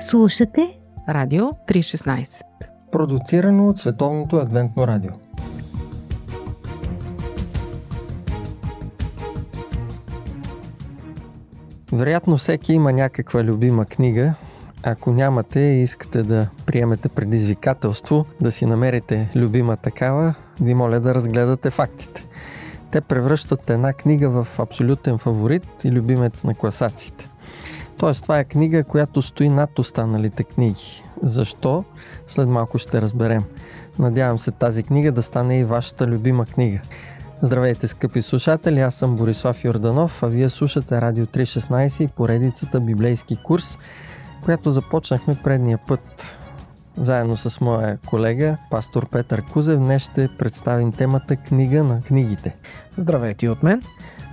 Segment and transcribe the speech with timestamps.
[0.00, 2.42] Слушате Радио 316
[2.92, 5.10] Продуцирано от Световното адвентно радио
[11.92, 14.34] Вероятно всеки има някаква любима книга.
[14.82, 21.14] Ако нямате и искате да приемете предизвикателство, да си намерите любима такава, ви моля да
[21.14, 22.26] разгледате фактите.
[22.90, 27.28] Те превръщат една книга в абсолютен фаворит и любимец на класациите.
[27.98, 31.02] Тоест, това е книга, която стои над останалите книги.
[31.22, 31.84] Защо?
[32.26, 33.44] След малко ще разберем.
[33.98, 36.80] Надявам се тази книга да стане и вашата любима книга.
[37.42, 43.36] Здравейте, скъпи слушатели, аз съм Борислав Йорданов, а вие слушате Радио 316 и поредицата Библейски
[43.36, 43.78] курс,
[44.44, 46.34] която започнахме предния път.
[46.96, 52.56] Заедно с моя колега, пастор Петър Кузев, днес ще представим темата Книга на книгите.
[52.98, 53.82] Здравейте от мен!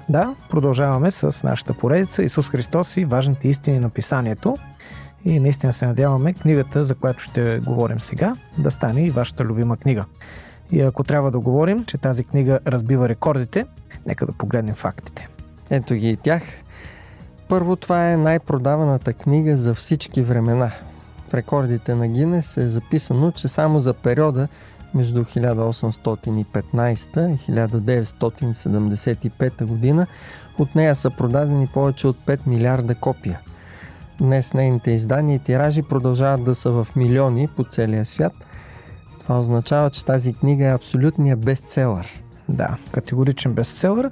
[0.10, 4.56] Да, продължаваме с нашата поредица Исус Христос и важните истини на писанието.
[5.26, 9.78] И наистина се надяваме книгата, за която ще говорим сега, да стане и вашата любима
[9.78, 10.06] книга.
[10.72, 13.66] И ако трябва да говорим, че тази книга разбива рекордите,
[14.06, 15.28] нека да погледнем фактите.
[15.70, 16.44] Ето ги и тях.
[17.48, 20.72] Първо, това е най-продаваната книга за всички времена.
[21.30, 24.48] В рекордите на Гинес е записано, че само за периода
[24.94, 30.08] между 1815 и 1975 година
[30.60, 33.40] от нея са продадени повече от 5 милиарда копия.
[34.18, 38.34] Днес нейните издания и тиражи продължават да са в милиони по целия свят.
[39.20, 42.24] Това означава, че тази книга е абсолютният бестселър.
[42.50, 44.12] Да, категоричен бестселър,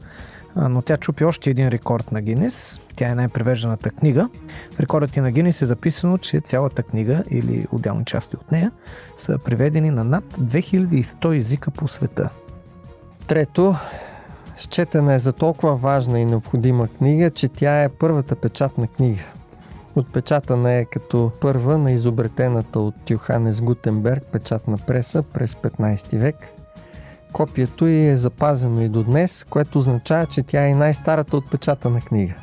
[0.56, 2.80] но тя чупи още един рекорд на Гинес.
[2.96, 4.30] Тя е най-превежданата книга.
[4.76, 8.72] В рекордите на Гинес е записано, че цялата книга или отделни части от нея
[9.18, 12.30] са преведени на над 2100 езика по света.
[13.28, 13.76] Трето,
[14.58, 19.24] счетена е за толкова важна и необходима книга, че тя е първата печатна книга.
[19.96, 26.61] Отпечатана е като първа на изобретената от Йоханес Гутенберг печатна преса през 15 век.
[27.34, 32.34] Копието й е запазено и до днес, което означава, че тя е най-старата отпечатана книга.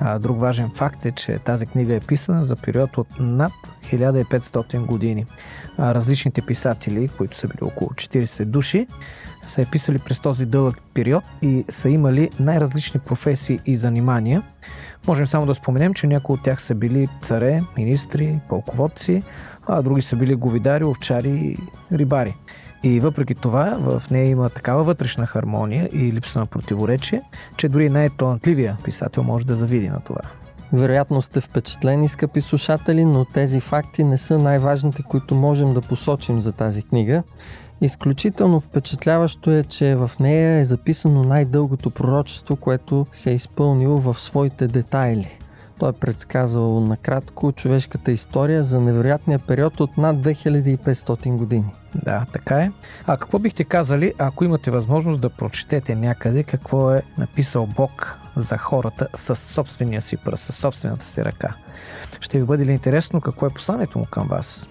[0.00, 4.86] А друг важен факт е, че тази книга е писана за период от над 1500
[4.86, 5.26] години.
[5.78, 8.86] А различните писатели, които са били около 40 души,
[9.46, 14.42] са е писали през този дълъг период и са имали най-различни професии и занимания.
[15.06, 19.22] Можем само да споменем, че някои от тях са били царе, министри, пълководци,
[19.66, 21.56] а други са били говидари, овчари и
[21.96, 22.34] рибари.
[22.84, 27.22] И въпреки това, в нея има такава вътрешна хармония и липса на противоречие,
[27.56, 30.20] че дори най-талантливия писател може да завиди на това.
[30.72, 36.40] Вероятно сте впечатлени, скъпи слушатели, но тези факти не са най-важните, които можем да посочим
[36.40, 37.22] за тази книга.
[37.80, 44.20] Изключително впечатляващо е, че в нея е записано най-дългото пророчество, което се е изпълнило в
[44.20, 45.38] своите детайли.
[45.78, 51.72] Той е предсказал накратко човешката история за невероятния период от над 2500 години.
[51.94, 52.72] Да, така е.
[53.06, 58.58] А какво бихте казали, ако имате възможност да прочетете някъде какво е написал Бог за
[58.58, 61.54] хората с собствения си пръст, с собствената си ръка?
[62.20, 64.68] Ще ви бъде ли интересно какво е посланието му към вас?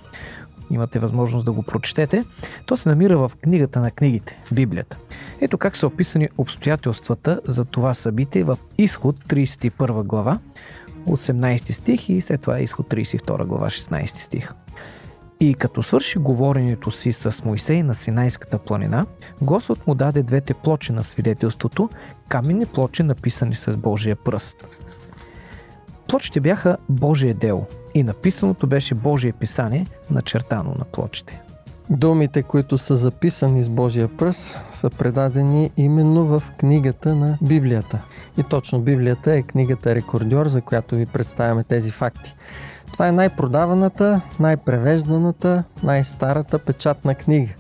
[0.72, 2.24] Имате възможност да го прочетете.
[2.66, 4.97] То се намира в книгата на книгите, Библията.
[5.42, 10.40] Ето как са описани обстоятелствата за това събитие в Изход 31 глава,
[11.08, 14.53] 18 стих и след това изход 32 глава 16 стих.
[15.40, 19.06] И като свърши говоренето си с Моисей на Синайската планина,
[19.42, 21.90] Господ му даде двете плочи на свидетелството,
[22.28, 24.68] каменни плочи написани с Божия пръст.
[26.08, 31.42] Плочите бяха Божие дело и написаното беше Божие писание, начертано на плочите.
[31.90, 38.06] Думите, които са записани с Божия пръст, са предадени именно в книгата на Библията.
[38.38, 42.34] И точно Библията е книгата Рекордьор, за която ви представяме тези факти.
[42.94, 47.54] Това е най-продаваната, най-превежданата, най-старата печатна книга.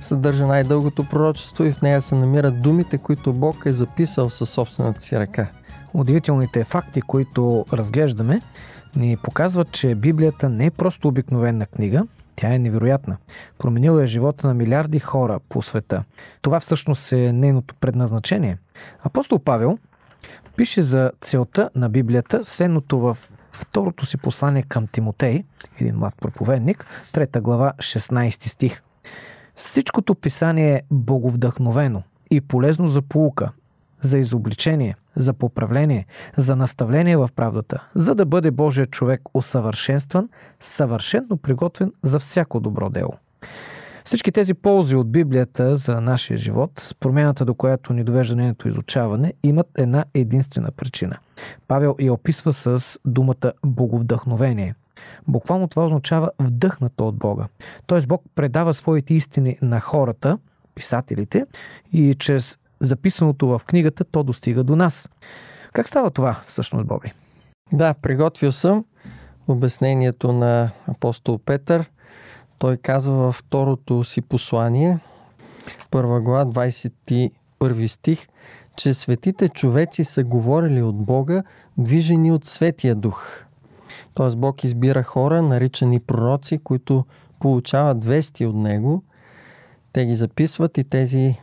[0.00, 5.00] Съдържа най-дългото пророчество и в нея се намират думите, които Бог е записал със собствената
[5.00, 5.46] си ръка.
[5.94, 8.40] Удивителните факти, които разглеждаме,
[8.96, 12.02] ни показват, че Библията не е просто обикновена книга,
[12.40, 13.16] тя е невероятна.
[13.58, 16.04] Променила е живота на милиарди хора по света.
[16.42, 18.58] Това всъщност е нейното предназначение.
[19.02, 19.78] Апостол Павел
[20.56, 23.18] пише за целта на Библията следното в
[23.52, 25.44] второто си послание към Тимотей,
[25.80, 28.82] един млад проповедник, трета глава, 16 стих.
[29.54, 33.52] Всичкото писание е боговдъхновено и полезно за полука,
[34.00, 40.28] за изобличение, за поправление, за наставление в правдата, за да бъде Божия човек усъвършенстван,
[40.60, 43.12] съвършенно приготвен за всяко добро дело.
[44.04, 49.32] Всички тези ползи от Библията за нашия живот, промяната до която ни довежда нейното изучаване,
[49.42, 51.18] имат една единствена причина.
[51.68, 54.74] Павел я описва с думата боговдъхновение.
[55.28, 57.46] Буквално това означава вдъхната от Бога.
[57.86, 60.38] Тоест Бог предава своите истини на хората,
[60.74, 61.46] писателите,
[61.92, 65.08] и чрез записаното в книгата то достига до нас.
[65.72, 67.12] Как става това всъщност, Боби?
[67.72, 68.84] Да, приготвил съм
[69.48, 71.90] обяснението на апостол Петър.
[72.58, 74.98] Той казва във второто си послание,
[75.90, 78.28] първа глава, 21 стих,
[78.76, 81.42] че светите човеци са говорили от Бога,
[81.78, 83.44] движени от Светия Дух.
[84.14, 87.04] Тоест Бог избира хора, наричани пророци, които
[87.40, 89.02] получават вести от Него.
[89.92, 91.36] Те ги записват и тези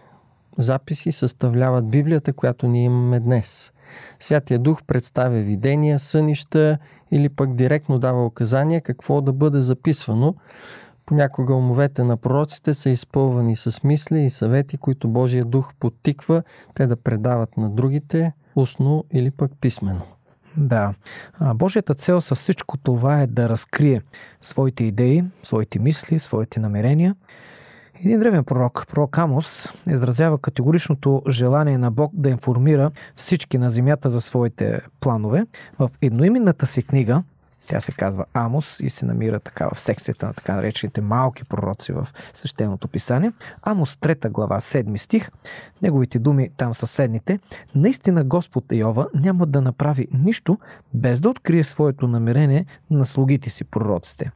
[0.58, 3.74] записи съставляват Библията, която ние имаме днес.
[4.20, 6.78] Святия Дух представя видения, сънища
[7.12, 10.36] или пък директно дава указания какво да бъде записвано.
[11.06, 16.44] Понякога умовете на пророците са изпълвани с мисли и съвети, които Божия дух подтиква
[16.74, 20.02] те да предават на другите, устно или пък писменно.
[20.58, 20.94] Да.
[21.56, 24.02] Божията цел със всичко това е да разкрие
[24.42, 27.16] своите идеи, своите мисли, своите намерения.
[28.06, 34.10] Един древен пророк, пророк Амос, изразява категоричното желание на Бог да информира всички на земята
[34.10, 35.46] за своите планове.
[35.80, 37.24] В едноименната си книга,
[37.68, 41.92] тя се казва Амос и се намира така в секцията на така наречените малки пророци
[41.92, 43.32] в свещеното писание.
[43.62, 45.30] Амос 3 глава 7 стих.
[45.82, 47.40] Неговите думи там са следните.
[47.76, 50.58] Наистина Господ Йова няма да направи нищо
[50.94, 54.32] без да открие своето намерение на слугите си пророците.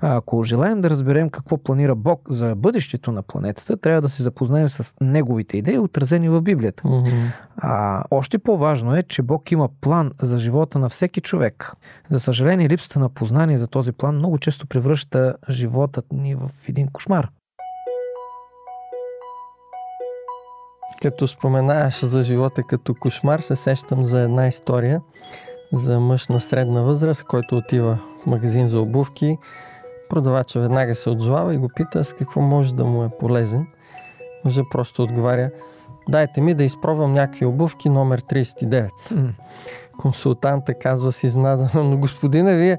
[0.00, 4.22] А ако желаем да разберем какво планира Бог за бъдещето на планетата, трябва да се
[4.22, 6.82] запознаем с неговите идеи, отразени в Библията.
[6.82, 7.32] Mm-hmm.
[7.56, 11.72] А, още по-важно е, че Бог има план за живота на всеки човек.
[12.10, 16.88] За съжаление, липсата на познание за този план много често превръща животът ни в един
[16.88, 17.28] кошмар.
[21.02, 25.00] Като споменаваш за живота като кошмар, се сещам за една история
[25.72, 29.38] за мъж на средна възраст, който отива в магазин за обувки
[30.08, 33.66] Продавача веднага се отзовава и го пита с какво може да му е полезен.
[34.44, 35.50] Мъжа просто отговаря,
[36.08, 38.90] дайте ми да изпробвам някакви обувки номер 39.
[38.90, 39.30] Mm.
[39.98, 42.78] Консултанта казва си изнадано, но господине, вие,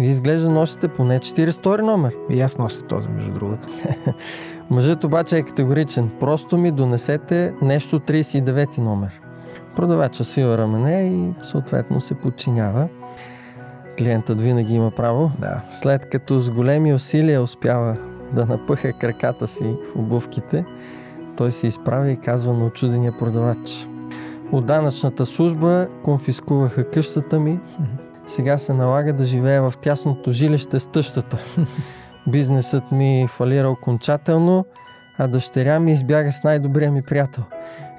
[0.00, 2.14] вие изглежда носите поне 42 номер.
[2.30, 3.68] И аз нося този, между другото.
[4.70, 6.10] Мъжът обаче е категоричен.
[6.20, 9.20] Просто ми донесете нещо 39 номер.
[9.76, 12.88] Продавача свива рамене и съответно се подчинява
[13.98, 15.30] клиентът винаги има право.
[15.38, 15.60] Да.
[15.70, 17.96] След като с големи усилия успява
[18.32, 20.64] да напъха краката си в обувките,
[21.36, 23.88] той се изправя и казва на очудения продавач.
[24.52, 27.60] От данъчната служба конфискуваха къщата ми,
[28.26, 31.38] сега се налага да живея в тясното жилище с тъщата.
[32.26, 34.64] Бизнесът ми фалира окончателно,
[35.18, 37.44] а дъщеря ми избяга с най-добрия ми приятел.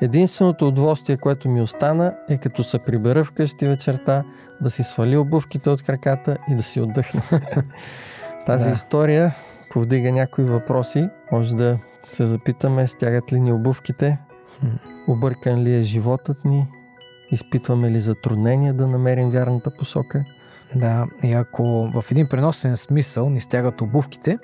[0.02, 4.24] Единственото удоволствие, което ми остана, е като се прибера вкъщи вечерта,
[4.62, 7.22] да си свали обувките от краката и да си отдъхне.
[8.46, 8.72] Тази да.
[8.72, 9.36] история
[9.72, 11.10] повдига някои въпроси.
[11.32, 14.18] Може да се запитаме, стягат ли ни обувките,
[15.08, 16.68] объркан ли е животът ни,
[17.32, 20.24] изпитваме ли затруднения да намерим вярната посока.
[20.76, 24.38] Да, и ако в един преносен смисъл ни стягат обувките,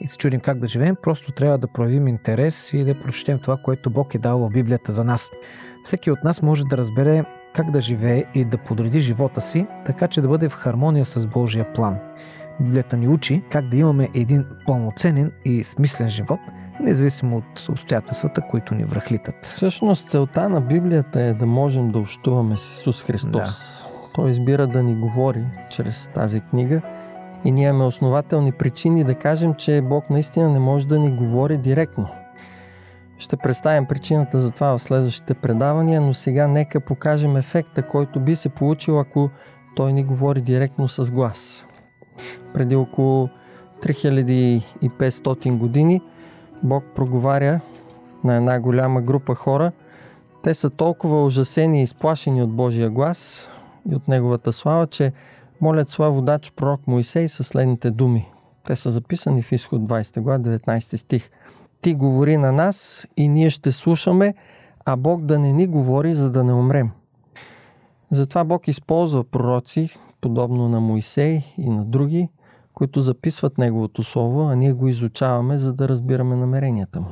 [0.00, 3.56] и се чудим как да живеем, просто трябва да проявим интерес и да прочетем това,
[3.56, 5.30] което Бог е дал в Библията за нас.
[5.84, 7.24] Всеки от нас може да разбере
[7.54, 11.26] как да живее и да подреди живота си, така че да бъде в хармония с
[11.26, 11.96] Божия план.
[12.60, 16.40] Библията ни учи как да имаме един пълноценен и смислен живот,
[16.80, 19.46] независимо от обстоятелствата, които ни връхлитат.
[19.46, 23.82] Всъщност целта на Библията е да можем да общуваме с Исус Христос.
[23.82, 23.88] Да.
[24.14, 26.82] Той избира да ни говори чрез тази книга
[27.44, 31.56] и ние имаме основателни причини да кажем, че Бог наистина не може да ни говори
[31.56, 32.08] директно.
[33.18, 38.36] Ще представим причината за това в следващите предавания, но сега нека покажем ефекта, който би
[38.36, 39.30] се получил, ако
[39.76, 41.66] той ни говори директно с глас.
[42.54, 43.28] Преди около
[43.82, 46.00] 3500 години
[46.62, 47.60] Бог проговаря
[48.24, 49.72] на една голяма група хора.
[50.42, 53.50] Те са толкова ужасени и изплашени от Божия глас
[53.90, 55.12] и от Неговата слава, че
[55.64, 58.28] молят своя водач пророк Моисей със следните думи.
[58.66, 61.30] Те са записани в изход 20 глава, 19 стих.
[61.80, 64.34] Ти говори на нас и ние ще слушаме,
[64.84, 66.90] а Бог да не ни говори, за да не умрем.
[68.10, 72.28] Затова Бог използва пророци, подобно на Моисей и на други,
[72.74, 77.10] които записват Неговото Слово, а ние го изучаваме, за да разбираме намеренията му.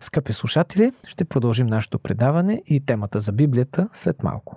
[0.00, 4.56] Скъпи слушатели, ще продължим нашето предаване и темата за Библията след малко.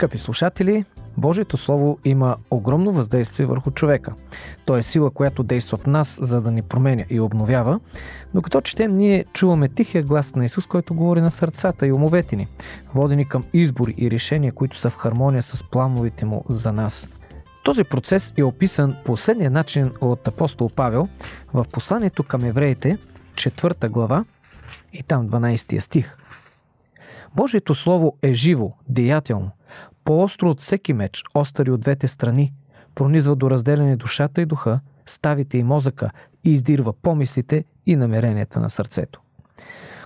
[0.00, 0.84] Скъпи слушатели,
[1.16, 4.12] Божието Слово има огромно въздействие върху човека.
[4.64, 7.80] То е сила, която действа в нас, за да ни променя и обновява.
[8.34, 12.46] Докато четем, ние чуваме тихия глас на Исус, който говори на сърцата и умовете ни,
[12.94, 17.08] водени към избори и решения, които са в хармония с плановете му за нас.
[17.62, 21.08] Този процес е описан по следния начин от апостол Павел
[21.54, 22.98] в посланието към евреите,
[23.34, 24.24] 4 глава
[24.92, 26.16] и там 12 стих.
[27.34, 29.50] Божието Слово е живо, деятелно,
[30.04, 32.52] по-остро от всеки меч, остари от двете страни,
[32.94, 36.10] пронизва до разделяне душата и духа, ставите и мозъка
[36.44, 39.20] и издирва помислите и намеренията на сърцето.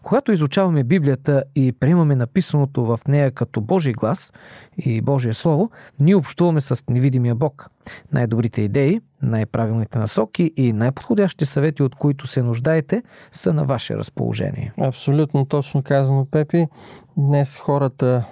[0.03, 4.33] Когато изучаваме Библията и приемаме написаното в нея като Божий глас
[4.79, 5.71] и Божие Слово,
[6.01, 7.71] ние общуваме с невидимия Бог.
[8.13, 14.73] Най-добрите идеи, най-правилните насоки и най-подходящите съвети, от които се нуждаете, са на ваше разположение.
[14.81, 16.67] Абсолютно точно казано, Пепи.
[17.17, 18.25] Днес хората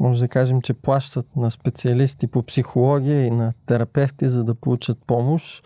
[0.00, 4.98] може да кажем, че плащат на специалисти по психология и на терапевти, за да получат
[5.06, 5.64] помощ,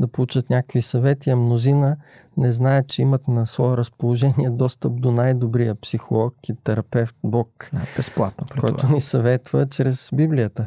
[0.00, 1.96] да получат някакви съвети, а мнозина
[2.36, 7.80] не знаят, че имат на свое разположение достъп до най-добрия психолог и терапевт Бог, Да,
[7.96, 8.46] безплатно.
[8.60, 8.94] Който това.
[8.94, 10.66] ни съветва чрез Библията.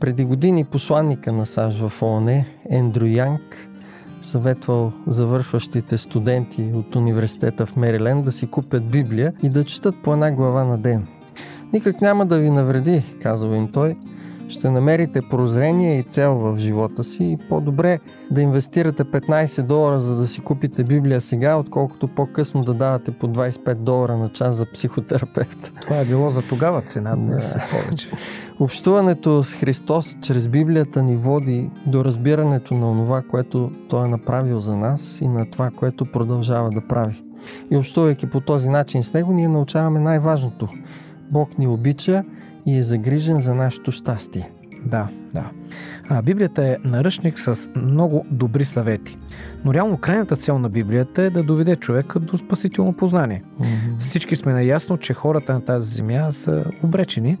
[0.00, 3.68] Преди години посланника на САЩ в ООН, Ендрю Янг,
[4.24, 10.12] съветвал завършващите студенти от университета в Мериленд да си купят Библия и да четат по
[10.12, 11.06] една глава на ден.
[11.72, 13.96] Никак няма да ви навреди, казва им той.
[14.52, 17.98] Ще намерите прозрение и цел в живота си и по-добре
[18.30, 23.28] да инвестирате 15 долара за да си купите Библия сега, отколкото по-късно да давате по
[23.28, 25.72] 25 долара на час за психотерапевт.
[25.82, 27.58] Това е било за тогава цена, днес Да.
[27.58, 28.10] е повече.
[28.60, 34.60] Общуването с Христос чрез Библията ни води до разбирането на това, което Той е направил
[34.60, 37.22] за нас и на това, което продължава да прави.
[37.70, 40.68] И общувайки по този начин с Него, ние научаваме най-важното.
[41.30, 42.24] Бог ни обича
[42.66, 44.50] и е загрижен за нашето щастие.
[44.84, 45.50] Да, да.
[46.08, 49.18] А, Библията е наръчник с много добри съвети.
[49.64, 53.42] Но реално крайната цел на Библията е да доведе човека до спасително познание.
[53.98, 57.38] Всички сме наясно, че хората на тази земя са обречени.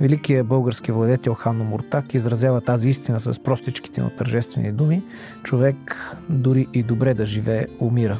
[0.00, 5.02] Великият български владетел Хано Муртак изразява тази истина с простичките, но тържествени думи.
[5.42, 5.76] Човек,
[6.28, 8.18] дори и добре да живее, умира.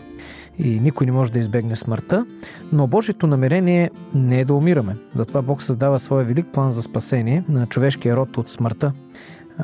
[0.59, 2.26] И никой не може да избегне смъртта,
[2.73, 4.97] но Божието намерение не е да умираме.
[5.14, 8.92] Затова Бог създава своя велик план за спасение на човешкия род от смъртта.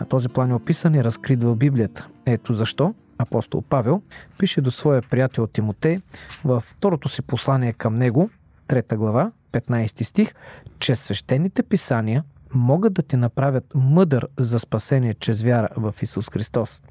[0.08, 2.06] Този план е описан и разкрит в Библията.
[2.26, 4.02] Ето защо апостол Павел
[4.38, 5.98] пише до своя приятел Тимотей
[6.44, 8.30] във второто си послание към него,
[8.68, 10.34] 3 глава, 15 стих,
[10.78, 12.24] че свещените писания
[12.54, 16.82] могат да ти направят мъдър за спасение чрез вяра в Исус Христос.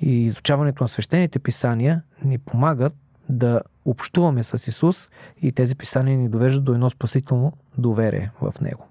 [0.00, 2.94] И изучаването на свещените писания ни помагат
[3.28, 5.10] да общуваме с Исус
[5.42, 8.86] и тези писания ни довеждат до едно спасително доверие в Него.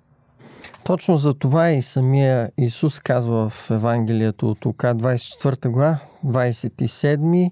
[0.84, 7.52] Точно за това и самия Исус казва в Евангелието от Лука 24 глава, 27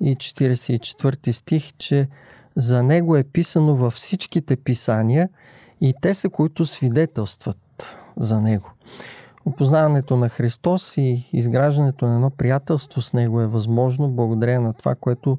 [0.00, 2.08] и 44 стих, че
[2.56, 5.28] за Него е писано във всичките писания
[5.80, 8.70] и те са, които свидетелстват за Него.
[9.46, 14.94] Опознаването на Христос и изграждането на едно приятелство с Него е възможно благодарение на това,
[14.94, 15.38] което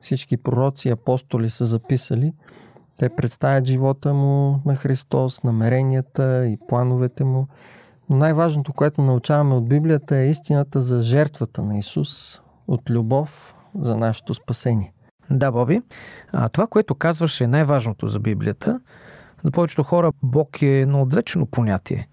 [0.00, 2.32] всички пророци и апостоли са записали.
[2.98, 7.46] Те представят живота му на Христос, намеренията и плановете му.
[8.10, 13.96] Но най-важното, което научаваме от Библията е истината за жертвата на Исус от любов за
[13.96, 14.92] нашето спасение.
[15.30, 15.82] Да, Боби.
[16.32, 18.80] А, това, което казваш е най-важното за Библията.
[19.44, 22.08] За повечето хора Бог е едно отвлечено понятие.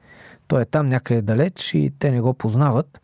[0.47, 3.01] Той е там някъде далеч и те не го познават.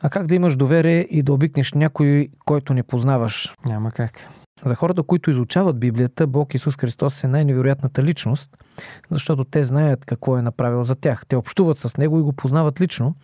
[0.00, 3.54] А как да имаш доверие и да обикнеш някой, който не познаваш?
[3.66, 4.28] Няма как.
[4.64, 8.56] За хората, които изучават Библията, Бог Исус Христос е най-невероятната личност,
[9.10, 11.26] защото те знаят какво е направил за тях.
[11.26, 13.14] Те общуват с Него и го познават лично.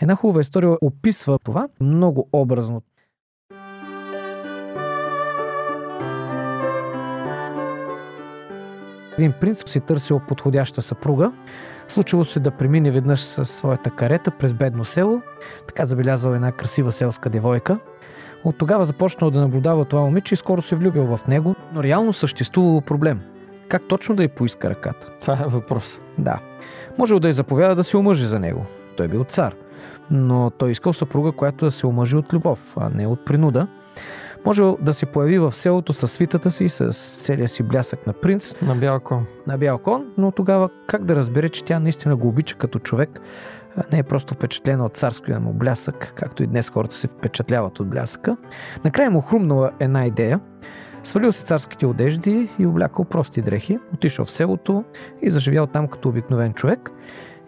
[0.00, 2.82] Една хубава история описва това много образно.
[9.20, 11.32] Един принц си търсил подходяща съпруга.
[11.88, 15.22] Случило се да премине веднъж със своята карета през бедно село.
[15.66, 17.78] Така забелязал една красива селска девойка.
[18.44, 22.12] От тогава започнал да наблюдава това момиче и скоро се влюбил в него, но реално
[22.12, 23.20] съществувало проблем.
[23.68, 25.10] Как точно да й поиска ръката?
[25.20, 26.00] Това е въпрос.
[26.18, 26.38] Да.
[26.98, 28.66] Можел да й заповяда да се омъжи за него.
[28.96, 29.54] Той бил цар.
[30.10, 33.66] Но той искал съпруга, която да се омъжи от любов, а не от принуда.
[34.44, 38.54] Можел да се появи в селото с свитата си, с целия си блясък на принц,
[38.62, 39.26] На бял кон.
[39.46, 43.20] на бял кон, но тогава как да разбере, че тя наистина го обича като човек,
[43.92, 47.88] не е просто впечатлена от царския му блясък, както и днес хората се впечатляват от
[47.88, 48.36] блясъка.
[48.84, 50.40] Накрая му хрумнала една идея.
[51.04, 54.84] Свалил си царските одежди и облякал прости дрехи, отишъл в селото
[55.22, 56.90] и заживял там като обикновен човек.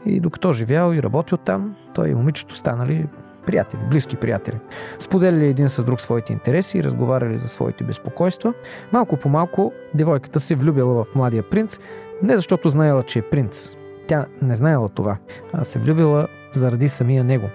[0.07, 3.07] И докато живял и работил там, той и момичето станали
[3.47, 4.59] приятели, близки приятели.
[4.99, 8.55] Споделяли един с друг своите интереси и разговаряли за своите безпокойства.
[8.93, 11.79] Малко по малко девойката се влюбила в младия принц,
[12.23, 13.71] не защото знаела, че е принц.
[14.07, 15.17] Тя не знаела това,
[15.53, 17.49] а се влюбила заради самия него.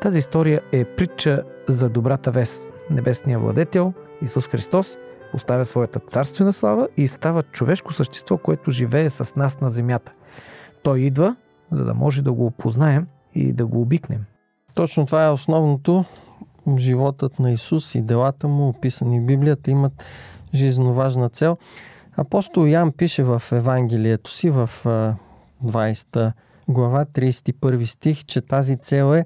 [0.00, 2.70] Тази история е притча за добрата вест.
[2.90, 4.98] Небесният владетел, Исус Христос,
[5.34, 10.12] оставя своята царствена слава и става човешко същество, което живее с нас на земята.
[10.82, 11.36] Той идва,
[11.72, 14.24] за да може да го опознаем и да го обикнем.
[14.74, 16.04] Точно това е основното.
[16.76, 20.04] Животът на Исус и делата му, описани в Библията, имат
[20.54, 21.56] жизненно важна цел.
[22.16, 25.14] Апостол Ян пише в Евангелието си в а,
[25.64, 26.32] 20
[26.68, 29.24] глава, 31 стих, че тази цел е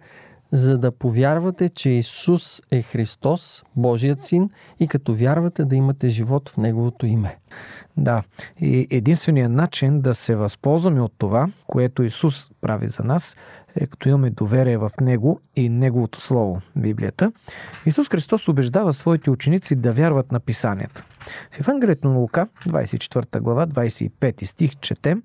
[0.53, 6.49] за да повярвате, че Исус е Христос, Божият син, и като вярвате да имате живот
[6.49, 7.37] в Неговото име.
[7.97, 8.23] Да,
[8.61, 13.37] и единственият начин да се възползваме от това, което Исус прави за нас,
[13.77, 17.33] е като имаме доверие в Него и Неговото Слово, Библията.
[17.87, 21.05] Исус Христос убеждава своите ученици да вярват на Писанията.
[21.51, 25.23] В Евангелието на Лука, 24 глава, 25 стих, четем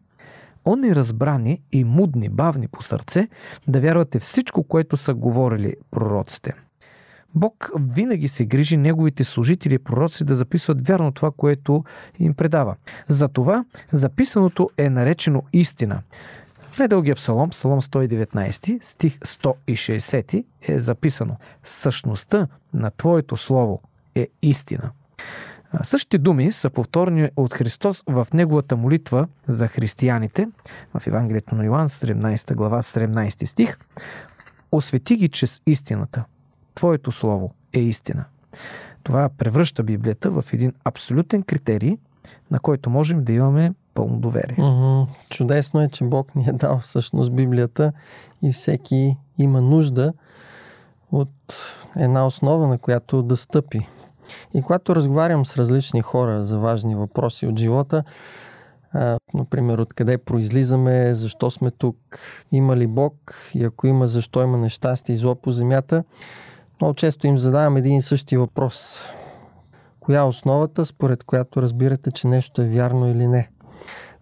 [0.66, 3.27] О неразбрани и мудни, бавни по сърце,
[3.68, 6.54] да вярвате всичко, което са говорили пророците.
[7.36, 11.84] Бог винаги се грижи неговите служители и пророци да записват вярно това, което
[12.20, 12.75] им предава.
[13.08, 16.01] Затова записаното е наречено истина.
[16.77, 23.81] В недългия псалом, псалом 119, стих 160 е записано Същността на Твоето Слово
[24.15, 24.91] е истина.
[25.84, 30.48] Същите думи са повторени от Христос в неговата молитва за християните
[30.94, 33.77] в Евангелието на Йоан, 17 глава, 17 стих.
[34.72, 36.24] Освети ги чрез истината.
[36.75, 38.25] Твоето слово е истина.
[39.03, 41.98] Това превръща Библията в един абсолютен критерий,
[42.51, 44.55] на който можем да имаме пълно доверие.
[44.60, 45.12] Мгм.
[45.29, 47.92] Чудесно е, че Бог ни е дал всъщност Библията
[48.42, 50.14] и всеки има нужда
[51.12, 53.88] от една основа, на която да стъпи.
[54.53, 58.03] И когато разговарям с различни хора за важни въпроси от живота,
[58.94, 61.98] а, например, откъде произлизаме, защо сме тук,
[62.51, 63.14] има ли Бог
[63.53, 66.03] и ако има, защо има нещастие и зло по земята,
[66.81, 69.01] много често им задавам един и същи въпрос.
[70.00, 73.50] Коя е основата, според която разбирате, че нещо е вярно или не?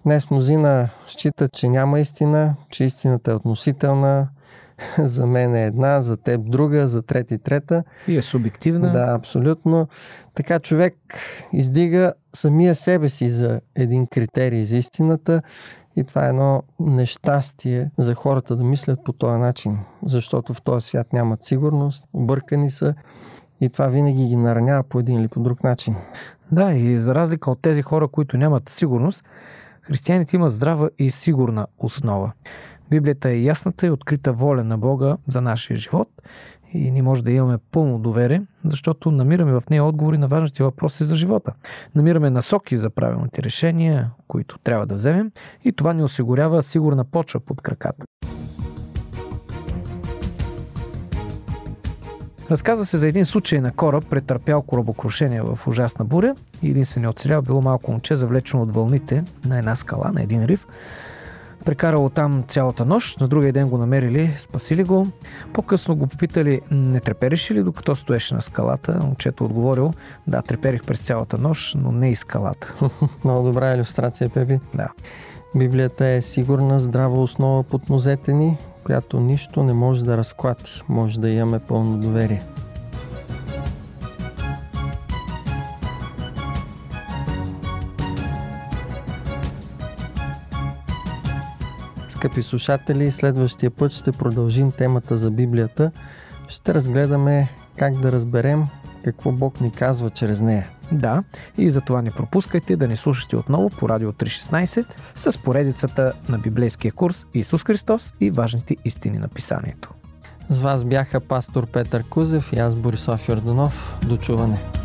[0.05, 4.27] Днес мнозина считат, че няма истина, че истината е относителна,
[4.99, 7.83] за мен е една, за теб друга, за трети трета.
[8.07, 8.91] И е субективна.
[8.91, 9.87] Да, абсолютно.
[10.33, 10.95] Така човек
[11.53, 15.41] издига самия себе си за един критерий за истината
[15.95, 20.87] и това е едно нещастие за хората да мислят по този начин, защото в този
[20.87, 22.93] свят нямат сигурност, объркани са
[23.61, 25.95] и това винаги ги наранява по един или по друг начин.
[26.51, 29.23] Да, и за разлика от тези хора, които нямат сигурност,
[29.81, 32.31] християните имат здрава и сигурна основа.
[32.89, 36.09] Библията е ясната и открита воля на Бога за нашия живот
[36.73, 41.03] и ние може да имаме пълно доверие, защото намираме в нея отговори на важните въпроси
[41.03, 41.53] за живота.
[41.95, 45.31] Намираме насоки за правилните решения, които трябва да вземем
[45.63, 48.05] и това ни осигурява сигурна почва под краката.
[52.51, 57.41] Разказва се за един случай на кораб, претърпял корабокрушение в ужасна буря и единственият оцелял
[57.41, 60.67] било малко момче, завлечено от вълните на една скала, на един риф.
[61.65, 65.07] Прекарало там цялата нощ, на другия ден го намерили, спасили го.
[65.53, 68.99] По-късно го попитали, не трепериш ли докато стоеше на скалата?
[69.03, 69.91] Момчето отговорил,
[70.27, 72.73] да, треперих през цялата нощ, но не и скалата.
[73.23, 74.59] Много добра иллюстрация, Пепи.
[74.73, 74.89] Да.
[75.55, 80.81] Библията е сигурна, здрава основа под нозете ни, която нищо не може да разклати.
[80.89, 82.41] Може да имаме пълно доверие.
[92.09, 95.91] Скъпи слушатели, следващия път ще продължим темата за Библията.
[96.47, 98.65] Ще разгледаме как да разберем
[99.05, 100.69] какво Бог ни казва чрез нея.
[100.91, 101.23] Да,
[101.57, 106.37] и за това не пропускайте да ни слушате отново по Радио 316 с поредицата на
[106.39, 109.89] библейския курс Исус Христос и важните истини на писанието.
[110.49, 113.97] С вас бяха пастор Петър Кузев и аз Борислав Йорданов.
[114.07, 114.84] До чуване!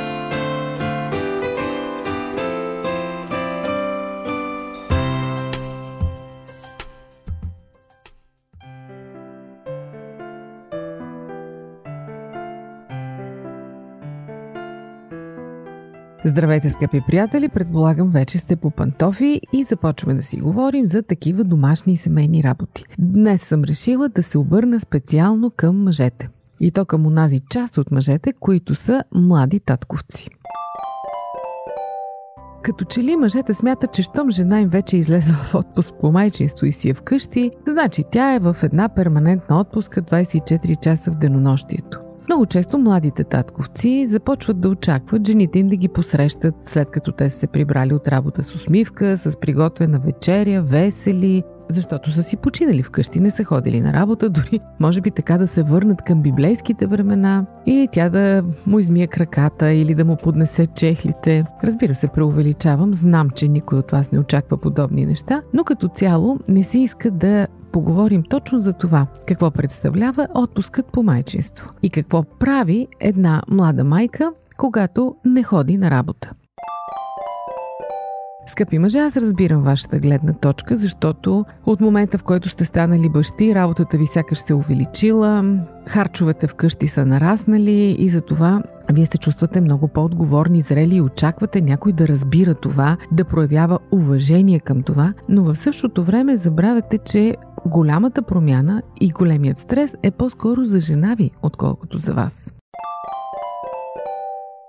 [16.25, 17.49] Здравейте, скъпи приятели!
[17.49, 22.43] Предполагам, вече сте по пантофи и започваме да си говорим за такива домашни и семейни
[22.43, 22.83] работи.
[22.99, 26.29] Днес съм решила да се обърна специално към мъжете.
[26.59, 30.29] И то към онази част от мъжете, които са млади татковци.
[32.63, 36.11] Като че ли мъжете смятат, че щом жена им вече е излезла в отпуск по
[36.11, 41.15] майчинство и си е вкъщи, значи тя е в една перманентна отпуска 24 часа в
[41.15, 42.00] денонощието.
[42.31, 47.29] Много често младите татковци започват да очакват жените им да ги посрещат след като те
[47.29, 52.83] са се прибрали от работа с усмивка, с приготвена вечеря, весели, защото са си починали
[52.83, 56.87] вкъщи, не са ходили на работа, дори може би така да се върнат към библейските
[56.87, 61.45] времена и тя да му измие краката или да му поднесе чехлите.
[61.63, 66.39] Разбира се, преувеличавам, знам, че никой от вас не очаква подобни неща, но като цяло
[66.47, 72.23] не си иска да поговорим точно за това, какво представлява отпускът по майчинство и какво
[72.23, 76.31] прави една млада майка, когато не ходи на работа.
[78.51, 83.55] Скъпи мъже, аз разбирам вашата гледна точка, защото от момента в който сте станали бащи,
[83.55, 89.61] работата ви сякаш се увеличила, харчовете вкъщи са нараснали и за това вие се чувствате
[89.61, 95.43] много по-отговорни, зрели и очаквате някой да разбира това, да проявява уважение към това, но
[95.43, 97.35] в същото време забравяте, че
[97.65, 102.51] голямата промяна и големият стрес е по-скоро за жена ви, отколкото за вас.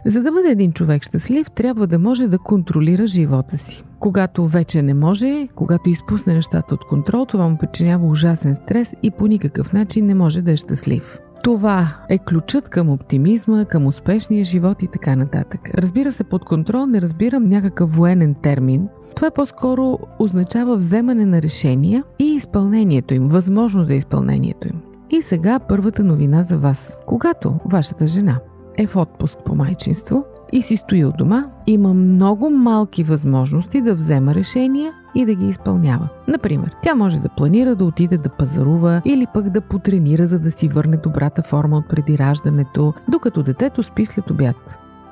[0.07, 3.85] За да бъде един човек щастлив, трябва да може да контролира живота си.
[3.99, 9.11] Когато вече не може, когато изпусне нещата от контрол, това му причинява ужасен стрес и
[9.11, 11.19] по никакъв начин не може да е щастлив.
[11.43, 15.61] Това е ключът към оптимизма, към успешния живот и така нататък.
[15.75, 18.89] Разбира се, под контрол не разбирам някакъв военен термин.
[19.17, 24.81] Това по-скоро означава вземане на решения и изпълнението им, възможно за изпълнението им.
[25.11, 26.97] И сега първата новина за вас.
[27.07, 28.41] Когато вашата жена
[28.79, 33.95] е в отпуск по майчинство и си стои от дома, има много малки възможности да
[33.95, 36.09] взема решения и да ги изпълнява.
[36.29, 40.51] Например, тя може да планира да отиде да пазарува или пък да потренира, за да
[40.51, 44.57] си върне добрата форма от преди раждането, докато детето спи след обяд.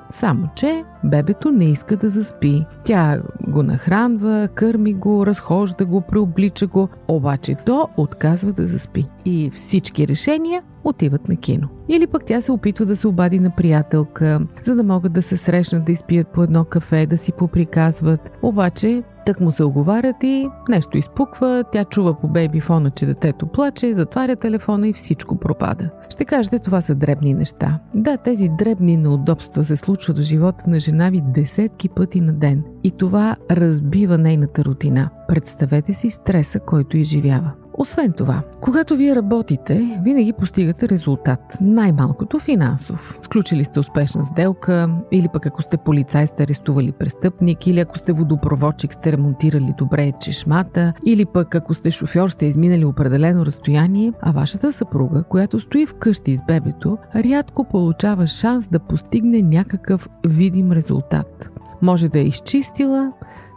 [0.09, 2.65] Само, че бебето не иска да заспи.
[2.83, 9.05] Тя го нахранва, кърми го, разхожда го, преоблича го, обаче то отказва да заспи.
[9.25, 11.67] И всички решения отиват на кино.
[11.89, 15.37] Или пък тя се опитва да се обади на приятелка, за да могат да се
[15.37, 18.37] срещнат, да изпият по едно кафе, да си поприказват.
[18.41, 23.93] Обаче Тък му се оговарят и нещо изпуква, тя чува по бейбифона, че детето плаче,
[23.93, 25.89] затваря телефона и всичко пропада.
[26.09, 27.79] Ще кажете, това са дребни неща.
[27.95, 32.63] Да, тези дребни неудобства се случват в живота на жена ви десетки пъти на ден.
[32.83, 35.09] И това разбива нейната рутина.
[35.27, 37.51] Представете си стреса, който изживява.
[37.73, 41.39] Освен това, когато вие работите, винаги постигате резултат.
[41.61, 43.19] Най-малкото финансов.
[43.21, 48.13] Сключили сте успешна сделка, или пък ако сте полицай сте арестували престъпник, или ако сте
[48.13, 54.31] водопроводчик сте ремонтирали добре чешмата, или пък ако сте шофьор сте изминали определено разстояние, а
[54.31, 61.49] вашата съпруга, която стои вкъщи с бебето, рядко получава шанс да постигне някакъв видим резултат.
[61.81, 63.11] Може да е изчистила,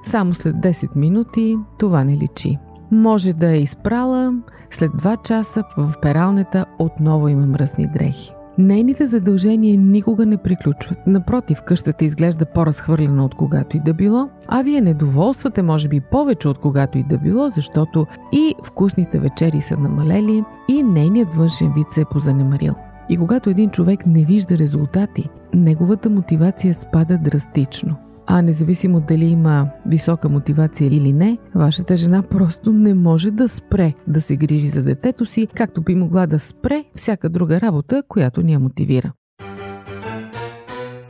[0.05, 2.59] само след 10 минути това не личи.
[2.90, 4.34] Може да е изпрала,
[4.70, 8.32] след 2 часа в пералнята отново има мръсни дрехи.
[8.58, 11.06] Нейните задължения никога не приключват.
[11.06, 16.48] Напротив, къщата изглежда по-разхвърлена от когато и да било, а вие недоволствате може би повече
[16.48, 21.86] от когато и да било, защото и вкусните вечери са намалели, и нейният външен вид
[21.90, 22.74] се е позанемарил.
[23.08, 27.96] И когато един човек не вижда резултати, неговата мотивация спада драстично.
[28.26, 33.94] А независимо дали има висока мотивация или не, вашата жена просто не може да спре
[34.06, 38.42] да се грижи за детето си, както би могла да спре всяка друга работа, която
[38.42, 39.12] ни я мотивира.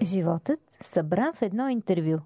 [0.02, 2.18] Животът събран в едно интервю.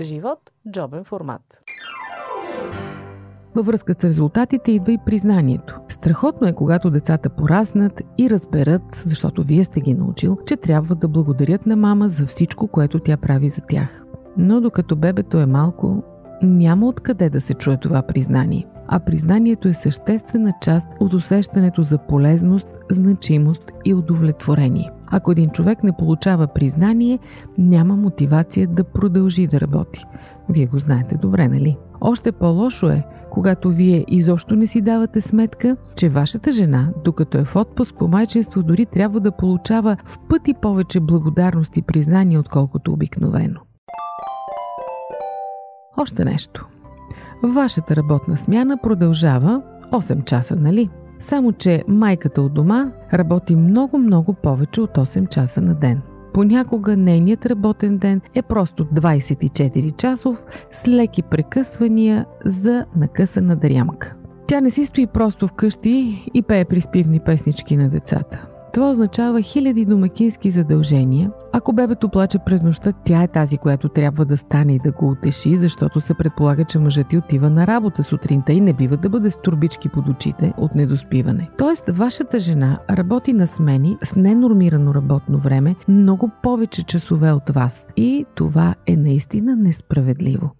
[0.00, 1.65] Живот– джобен формат.
[3.56, 5.80] Във връзка с резултатите идва и признанието.
[5.88, 11.08] Страхотно е, когато децата пораснат и разберат, защото вие сте ги научил, че трябва да
[11.08, 14.04] благодарят на мама за всичко, което тя прави за тях.
[14.36, 16.02] Но докато бебето е малко,
[16.42, 18.66] няма откъде да се чуе това признание.
[18.88, 24.90] А признанието е съществена част от усещането за полезност, значимост и удовлетворение.
[25.06, 27.18] Ако един човек не получава признание,
[27.58, 30.04] няма мотивация да продължи да работи.
[30.48, 31.76] Вие го знаете добре, нали?
[32.08, 37.44] Още по-лошо е, когато вие изобщо не си давате сметка, че вашата жена, докато е
[37.44, 42.92] в отпуск по майчинство, дори трябва да получава в пъти повече благодарност и признание, отколкото
[42.92, 43.60] обикновено.
[45.96, 46.68] Още нещо.
[47.42, 50.90] Вашата работна смяна продължава 8 часа, нали?
[51.20, 56.02] Само, че майката от дома работи много-много повече от 8 часа на ден.
[56.36, 64.14] Понякога нейният работен ден е просто 24 часов с леки прекъсвания за накъсана дрямка.
[64.46, 68.46] Тя не си стои просто вкъщи и пее приспивни песнички на децата.
[68.76, 71.30] Това означава хиляди домакински задължения.
[71.52, 75.10] Ако бебето плаче през нощта, тя е тази, която трябва да стане и да го
[75.10, 79.08] утеши, защото се предполага, че мъжът ти отива на работа сутринта и не бива да
[79.08, 81.50] бъде с турбички под очите от недоспиване.
[81.58, 87.86] Тоест, вашата жена работи на смени с ненормирано работно време много повече часове от вас.
[87.96, 90.50] И това е наистина несправедливо.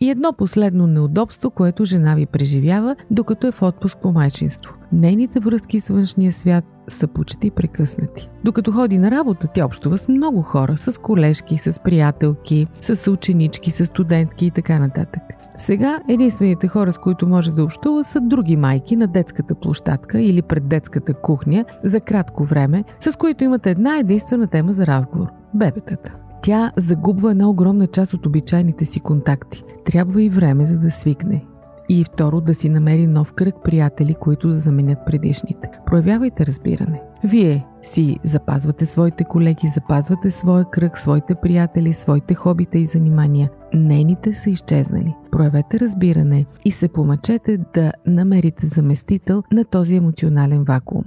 [0.00, 4.74] И едно последно неудобство, което жена ви преживява, докато е в отпуск по майчинство.
[4.92, 8.30] Нейните връзки с външния свят са почти прекъснати.
[8.44, 13.70] Докато ходи на работа, тя общува с много хора, с колежки, с приятелки, с ученички,
[13.70, 15.22] с студентки и така нататък.
[15.58, 20.42] Сега единствените хора, с които може да общува, са други майки на детската площадка или
[20.42, 26.12] пред детската кухня за кратко време, с които имат една единствена тема за разговор– бебетата.
[26.42, 29.64] Тя загубва една огромна част от обичайните си контакти.
[29.84, 31.44] Трябва и време, за да свикне.
[31.88, 35.68] И второ, да си намери нов кръг приятели, които да заменят предишните.
[35.86, 37.02] Проявявайте разбиране.
[37.24, 43.50] Вие си запазвате своите колеги, запазвате своя кръг, своите приятели, своите хобита и занимания.
[43.74, 45.14] Нейните са изчезнали.
[45.30, 51.04] Проявете разбиране и се помъчете да намерите заместител на този емоционален вакуум.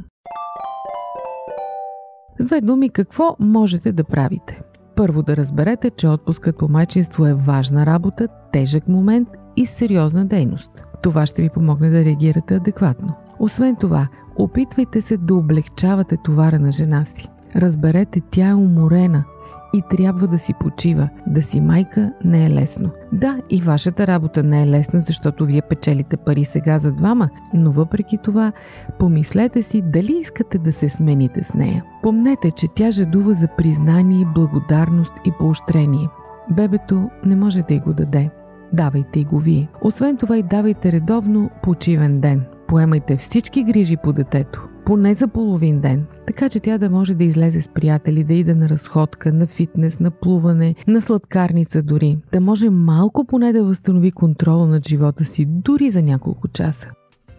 [2.39, 4.61] С две думи, какво можете да правите?
[4.97, 10.71] Първо да разберете, че отпускът по майчинство е важна работа, тежък момент и сериозна дейност.
[11.01, 13.13] Това ще ви помогне да реагирате адекватно.
[13.39, 17.27] Освен това, опитвайте се да облегчавате товара на жена си.
[17.55, 19.23] Разберете, тя е уморена–
[19.73, 21.09] и трябва да си почива.
[21.27, 22.89] Да си майка не е лесно.
[23.11, 27.71] Да, и вашата работа не е лесна, защото вие печелите пари сега за двама, но
[27.71, 28.51] въпреки това,
[28.99, 31.83] помислете си дали искате да се смените с нея.
[32.03, 36.09] Помнете, че тя жадува за признание, благодарност и поощрение.
[36.49, 38.29] Бебето не може да й го даде.
[38.73, 39.67] Давайте и го вие.
[39.81, 42.45] Освен това и давайте редовно почивен ден.
[42.67, 47.23] Поемайте всички грижи по детето поне за половин ден, така че тя да може да
[47.23, 52.41] излезе с приятели, да иде на разходка, на фитнес, на плуване, на сладкарница дори, да
[52.41, 56.87] може малко поне да възстанови контрола над живота си, дори за няколко часа.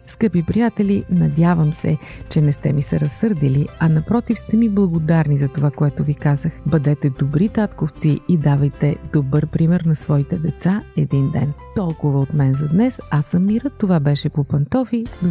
[0.06, 5.38] Скъпи приятели, надявам се, че не сте ми се разсърдили, а напротив сте ми благодарни
[5.38, 6.52] за това, което ви казах.
[6.66, 11.52] Бъдете добри татковци и давайте добър пример на своите деца един ден.
[11.76, 12.98] Толкова от мен за днес.
[13.10, 15.04] Аз съм Мира, това беше по пантофи.
[15.22, 15.30] До